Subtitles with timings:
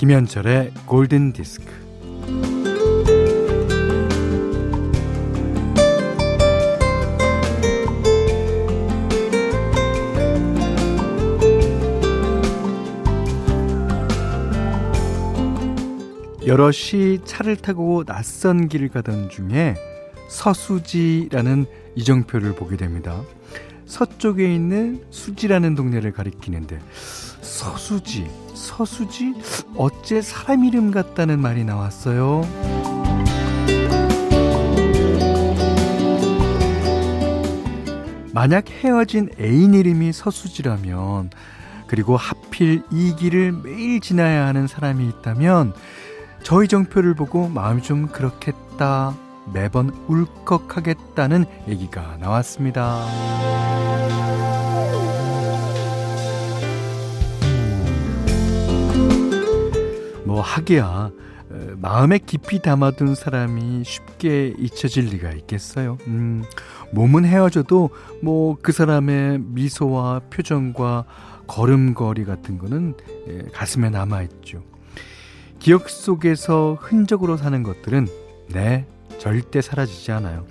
[0.00, 1.66] 김현철의 골든 디스크.
[16.46, 19.74] 여럿이 차를 타고 낯선 길을 가던 중에
[20.30, 23.20] 서수지라는 이정표를 보게 됩니다.
[23.90, 26.78] 서쪽에 있는 수지라는 동네를 가리키는데
[27.42, 29.34] 서수지, 서수지?
[29.76, 32.42] 어째 사람 이름 같다는 말이 나왔어요.
[38.32, 41.30] 만약 헤어진 애인 이름이 서수지라면
[41.88, 45.74] 그리고 하필 이 길을 매일 지나야 하는 사람이 있다면
[46.44, 49.16] 저희 정표를 보고 마음이 좀 그렇겠다
[49.52, 53.04] 매번 울컥하겠다는 얘기가 나왔습니다.
[60.24, 61.10] 뭐 하기야
[61.76, 65.98] 마음에 깊이 담아둔 사람이 쉽게 잊혀질 리가 있겠어요.
[66.06, 66.44] 음,
[66.92, 67.90] 몸은 헤어져도
[68.22, 71.04] 뭐 그 사람의 미소와 표정과
[71.46, 72.94] 걸음걸이 같은 거는
[73.52, 74.62] 가슴에 남아있죠.
[75.58, 78.06] 기억 속에서 흔적으로 사는 것들은
[78.48, 78.86] 네,
[79.20, 80.46] 절대 사라지지 않아요.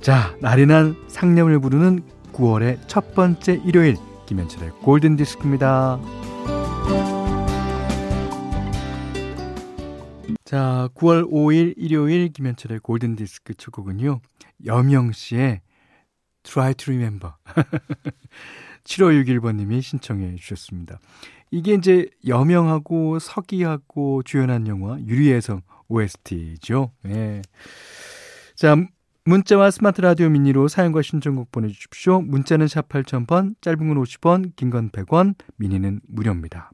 [0.00, 6.00] 자, 나른한 상념을 부르는 9월의 첫 번째 일요일 김현철의 골든 디스크입니다.
[10.44, 14.20] 자, 9월 5일 일요일 김현철의 골든 디스크 첫 곡은요.
[14.64, 15.60] 여명 씨의
[16.42, 17.34] Try to Remember.
[18.84, 20.98] 7561번 님이 신청해 주셨습니다.
[21.50, 26.92] 이게 이제 여명하고 서기하고 주연한 영화 유리의 성 OST죠.
[27.06, 27.42] 예.
[28.54, 28.76] 자,
[29.24, 32.20] 문자와 스마트 라디오 미니로 사연과 신청곡 보내주십시오.
[32.22, 36.70] 문자는 샵 8000번, 짧은 건 50원, 긴 건 100원, 미니는 무료입니다.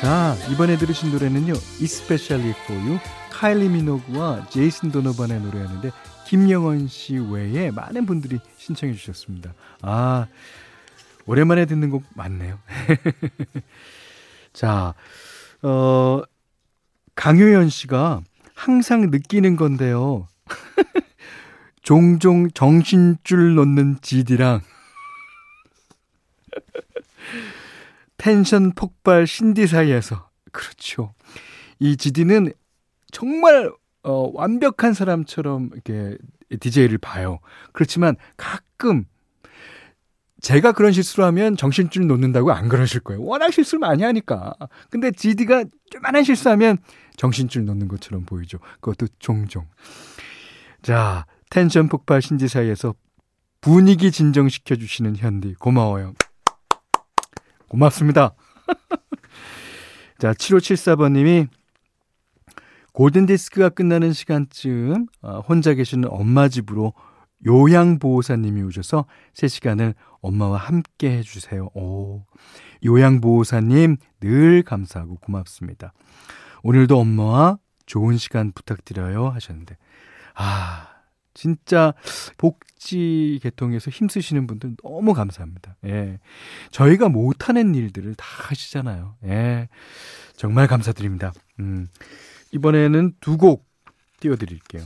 [0.00, 1.52] 자, 이번에 들으신 노래는요.
[1.80, 2.98] Especially for You,
[3.30, 5.90] 카일리 미노그와 제이슨 도노반의 노래였는데
[6.26, 9.54] 김영원 씨 외에 많은 분들이 신청해 주셨습니다.
[9.82, 10.26] 아,
[11.26, 12.58] 오랜만에 듣는 곡 맞네요.
[14.52, 14.94] 자,
[15.62, 16.22] 어,
[17.14, 18.22] 강효연 씨가
[18.54, 20.28] 항상 느끼는 건데요.
[21.82, 24.60] 종종 정신줄 놓는 지디랑
[28.16, 31.12] 텐션 폭발 신디 사이에서 그렇죠.
[31.80, 32.52] 이 지디는
[33.10, 33.72] 정말
[34.04, 36.16] 어, 완벽한 사람처럼 이렇게
[36.60, 37.38] DJ를 봐요.
[37.72, 39.04] 그렇지만 가끔
[40.42, 43.22] 제가 그런 실수를 하면 정신줄 놓는다고 안 그러실 거예요.
[43.22, 44.54] 워낙 실수를 많이 하니까.
[44.90, 46.78] 근데 GD가 조만한 실수하면
[47.16, 48.58] 정신줄 놓는 것처럼 보이죠.
[48.80, 49.66] 그것도 종종.
[50.82, 52.94] 자, 텐션 폭발 신지 사이에서
[53.60, 56.14] 분위기 진정시켜 주시는 현디 고마워요.
[57.68, 58.34] 고맙습니다.
[60.18, 61.46] 자, 7574번 님이
[62.94, 66.94] 골든디스크가 끝나는 시간쯤 어, 혼자 계시는 엄마 집으로
[67.46, 71.68] 요양보호사님이 오셔서 3시간을 엄마와 함께 해주세요.
[71.74, 72.24] 오,
[72.84, 75.92] 요양보호사님 늘 감사하고 고맙습니다.
[76.62, 79.76] 오늘도 엄마와 좋은 시간 부탁드려요 하셨는데,
[80.34, 80.88] 아,
[81.34, 81.94] 진짜
[82.38, 85.76] 복지 계통에서 힘쓰시는 분들 너무 감사합니다.
[85.86, 86.18] 예.
[86.70, 89.16] 저희가 못하는 일들을 다 하시잖아요.
[89.24, 89.68] 예.
[90.36, 91.32] 정말 감사드립니다.
[91.60, 91.88] 음.
[92.52, 93.66] 이번에는 두 곡
[94.20, 94.84] 띄워드릴게요.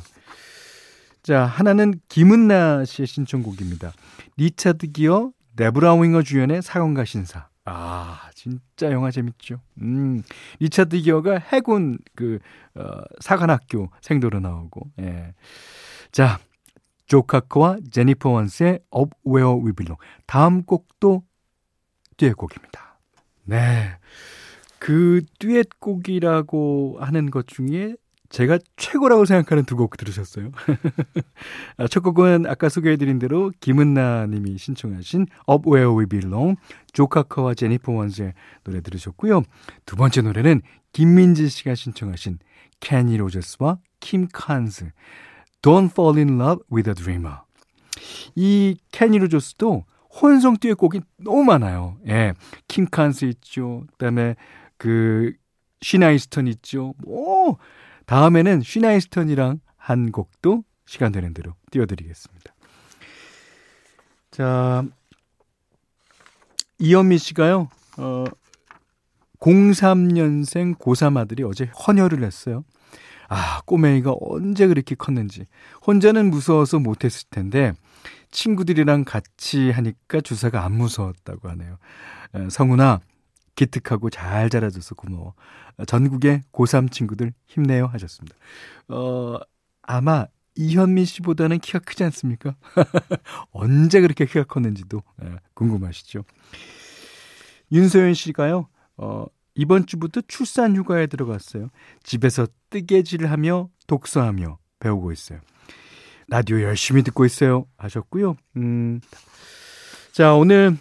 [1.26, 3.90] 자, 하나는 김은나 씨의 신청곡입니다.
[4.36, 7.48] 리차드 기어, 데브라 윙어 주연의 사건가 신사.
[7.64, 9.60] 아, 진짜 영화 재밌죠.
[9.82, 10.22] 음,
[10.60, 12.38] 리차드 기어가 해군 그,
[12.76, 15.34] 어, 사관학교 생도로 나오고, 예.
[16.12, 16.38] 자,
[17.06, 20.00] 조 카커와 제니퍼 원스의 Up Where We Belong.
[20.26, 21.24] 다음 곡도
[22.18, 23.00] 듀엣곡입니다.
[23.46, 23.98] 네.
[24.78, 27.96] 그 듀엣곡이라고 하는 것 중에
[28.28, 30.50] 제가 최고라고 생각하는 두 곡 들으셨어요.
[31.76, 36.56] 아, 첫 곡은 아까 소개해드린 대로 김은나 님이 신청하신 Up Where We Belong,
[36.92, 38.32] 조 카커와 제니퍼 원스의
[38.64, 39.42] 노래 들으셨고요.
[39.84, 40.62] 두 번째 노래는
[40.92, 42.38] 김민지 씨가 신청하신
[42.80, 44.90] 케니 로저스와 킴 칸스,
[45.62, 47.38] Don't Fall in Love with a Dreamer.
[48.34, 49.84] 이 케니 로저스도
[50.22, 51.98] 혼성 듀엣곡이 너무 많아요.
[52.08, 52.32] 예.
[52.68, 53.84] 킴 칸스 있죠.
[53.92, 54.36] 그다음에
[54.78, 55.32] 그
[55.82, 56.94] 쉬나 이스턴 있죠.
[57.04, 57.58] 뭐
[58.06, 62.54] 다음에는 쉬나 이스턴이랑 한 곡도 시간 되는 대로 띄워드리겠습니다.
[64.30, 64.84] 자,
[66.78, 67.68] 이현미 씨가요,
[67.98, 68.24] 어,
[69.40, 72.64] 03년생 고3 아들이 어제 헌혈을 했어요.
[73.28, 75.46] 아, 꼬맹이가 언제 그렇게 컸는지.
[75.86, 77.72] 혼자는 무서워서 못했을 텐데,
[78.30, 81.78] 친구들이랑 같이 하니까 주사가 안 무서웠다고 하네요.
[82.50, 83.00] 성훈아,
[83.56, 85.34] 기특하고 잘 자라줘서 고마워.
[85.86, 88.36] 전국의 고3 친구들 힘내요 하셨습니다.
[88.88, 89.38] 어,
[89.82, 92.54] 아마 이현미 씨보다는 키가 크지 않습니까?
[93.52, 96.24] 언제 그렇게 키가 컸는지도 예, 궁금하시죠?
[97.72, 101.70] 윤소연 씨가요, 어, 이번 주부터 출산 휴가에 들어갔어요.
[102.02, 105.40] 집에서 뜨개질을 하며 독서하며 배우고 있어요.
[106.28, 107.66] 라디오 열심히 듣고 있어요.
[107.76, 108.36] 하셨고요.
[108.56, 109.00] 음,
[110.12, 110.76] 자, 오늘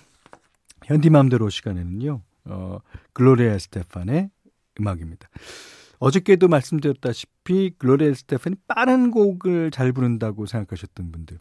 [0.86, 2.80] 현디맘대로 시간에는요, 어,
[3.14, 4.30] 글로리아 스테판의
[4.80, 5.30] 음악입니다.
[6.00, 11.40] 어저께도 말씀드렸다시피 글로리아 스테판이 빠른 곡을 잘 부른다고 생각하셨던 분들.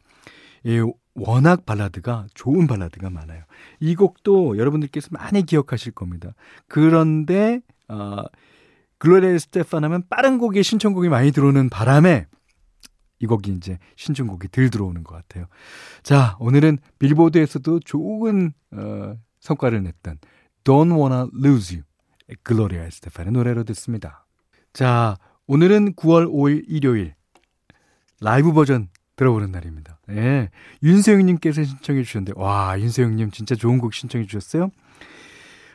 [0.66, 0.80] 예,
[1.14, 3.44] 워낙 발라드가 좋은 발라드가 많아요.
[3.80, 6.34] 이 곡도 여러분들께서 많이 기억하실 겁니다.
[6.68, 8.22] 그런데 어,
[8.98, 12.26] 글로리아 스테판 하면 빠른 곡의 신청곡이 많이 들어오는 바람에
[13.20, 15.46] 이 곡이 이제 신청곡이 들 들어오는 것 같아요.
[16.02, 20.18] 자, 오늘은 빌보드에서도 좋은 어, 성과를 냈던
[20.64, 21.84] Don't Wanna Lose You
[22.42, 24.26] 글로리아 스테판의 노래로 듣습니다.
[24.72, 25.16] 자,
[25.46, 27.14] 오늘은 9월 5일 일요일
[28.20, 29.98] 라이브 버전 들어보는 날입니다.
[30.10, 30.50] 예.
[30.82, 34.70] 윤세영님께서 신청해 주셨는데, 와, 윤세영님 진짜 좋은 곡 신청해 주셨어요.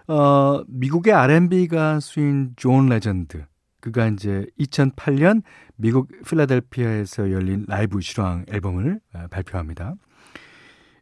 [0.07, 3.45] 어, 미국의 R&B 가수인 존 레전드.
[3.79, 5.43] 그가 이제 2008년
[5.75, 9.95] 미국 필라델피아에서 열린 라이브 실황 앨범을 아, 발표합니다.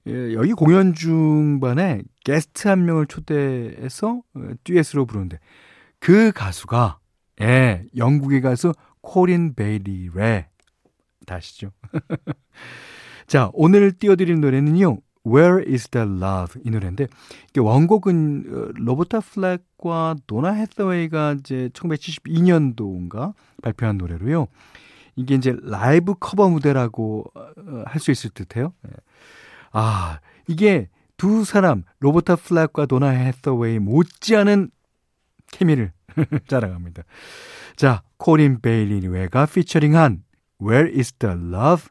[0.07, 5.39] 예, 여기 공연 중반에 게스트 한 명을 초대해서 어, 듀엣으로 부르는데
[5.99, 6.99] 그 가수가
[7.41, 10.47] 예, 영국의 가수 코린 베일리 래
[11.25, 11.71] 되시죠.
[13.27, 14.97] 자, 오늘 띄워드릴 노래는요.
[15.25, 16.61] Where is the love?
[16.63, 17.07] 이 노래인데
[17.49, 24.47] 이게 원곡은 어, 로버타 플렉과 도나 해서웨이가 이제 1972년도인가 발표한 노래로요.
[25.17, 28.71] 이게 이제 라이브 커버 무대라고 어, 할수 있을 듯해요.
[29.77, 29.81] 예.
[29.81, 34.71] 아, 이게 두 사람 로버타 플랙과 도니 해서웨이 못지않은
[35.51, 35.91] 케미를
[36.47, 37.03] 자랑합니다.
[37.75, 40.23] 자, 코린 베일리 래가 피처링한
[40.61, 41.85] Where is the love?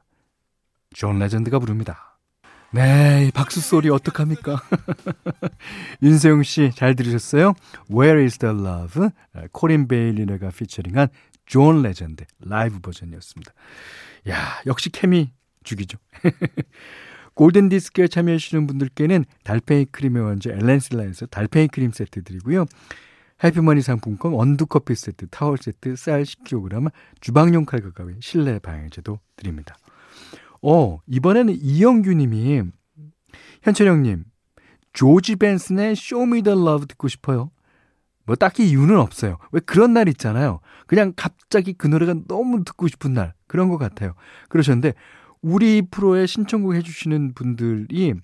[0.95, 2.19] 존 레전드가 부릅니다.
[2.73, 4.61] 네, 박수 소리 어떡합니까?
[6.03, 7.55] 윤세용 씨 잘 들으셨어요?
[7.91, 9.09] Where is the love?
[9.53, 11.09] 코린 베일리 래가 피처링한
[11.47, 13.53] 존 레전드 라이브 버전이었습니다.
[14.31, 15.33] 야, 역시 케미
[15.63, 15.99] 죽이죠.
[17.37, 22.65] 골든 디스크에 참여해주시는 분들께는 달팽이 크림의 원조 엘렌실라에서 달팽이 크림 세트 드리고요.
[23.45, 26.91] 해피머니 상품권 원두커피 세트, 타월 세트, 쌀 10kg,
[27.21, 29.77] 주방용 칼과 가위, 실내 방향제도 드립니다.
[30.63, 32.63] 어, 이번에는 이영규 님이
[33.63, 34.25] 현철 형님,
[34.95, 37.51] 조지 벤슨의 Show Me the Love 듣고 싶어요.
[38.25, 39.37] 뭐 딱히 이유는 없어요.
[39.53, 40.61] 왜 그런 날 있잖아요.
[40.87, 43.35] 그냥 갑자기 그 노래가 너무 듣고 싶은 날.
[43.47, 44.15] 그런 것 같아요.
[44.49, 44.95] 그러셨는데,
[45.47, 48.15] 우리 프로에 신청곡 해주시는 분들이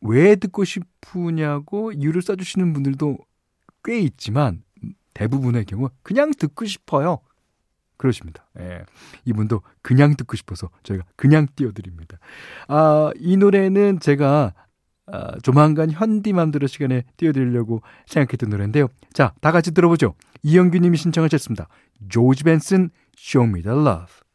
[0.00, 3.18] 왜 듣고 싶으냐고 이유를 써주시는 분들도
[3.82, 4.62] 꽤 있지만
[5.14, 7.18] 대부분의 경우 그냥 듣고 싶어요.
[7.96, 8.46] 그러십니다.
[8.60, 8.84] 예.
[9.24, 12.18] 이분도 그냥 듣고 싶어서 저희가 그냥 띄워드립니다.
[12.68, 14.54] 아, 이 노래는 제가
[15.06, 18.86] 아, 조만간 현디맘대로 시간에 띄워드리려고 생각했던 노래인데요.
[19.12, 20.14] 자, 다 같이 들어보죠.
[20.44, 21.66] 이영규 님이 신청하셨습니다.
[22.08, 24.27] 조지 벤슨, Show Me the Love.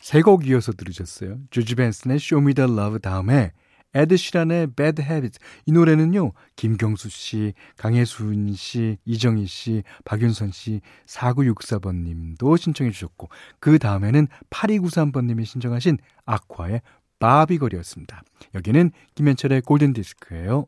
[0.00, 1.38] 세 곡 이어서 들으셨어요.
[1.50, 3.52] 조지 벤슨의 Show Me the Love 다음에
[3.92, 5.38] 에드시란의 Bad Habits.
[5.66, 13.28] 이 노래는요, 김경수 씨, 강혜순 씨, 이정희 씨, 박윤선 씨, 4964번 님도 신청해 주셨고,
[13.58, 16.82] 그 다음에는 8293번 님이 신청하신 아쿠아의
[17.18, 18.22] 바비걸이었습니다.
[18.54, 20.66] 여기는 김현철의 골든디스크예요.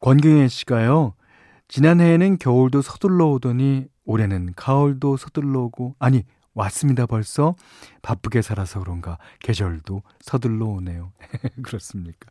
[0.00, 1.14] 권경혜 씨가요,
[1.68, 6.24] 지난해에는 겨울도 서둘러 오더니 올해는 가을도 서둘러 오고, 아니,
[6.54, 7.06] 왔습니다.
[7.06, 7.54] 벌써
[8.02, 11.12] 바쁘게 살아서 그런가 계절도 서둘러 오네요.
[11.62, 12.30] 그렇습니까?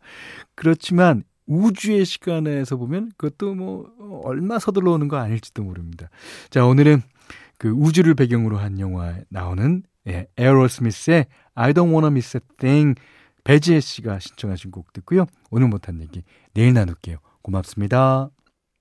[0.55, 6.09] 그렇지만 우주의 시간에서 보면 그것도 뭐 얼마 서둘러 오는 거 아닐지도 모릅니다.
[6.49, 7.01] 자 오늘은
[7.57, 12.99] 그 우주를 배경으로 한 영화에 나오는 예, 에어로 스미스의 I don't wanna miss a thing
[13.43, 15.25] 배지혜 씨가 신청하신 곡 듣고요.
[15.49, 17.17] 오늘 못한 얘기 내일 나눌게요.
[17.41, 18.29] 고맙습니다